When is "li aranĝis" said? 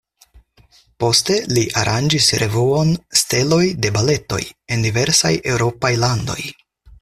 1.57-2.29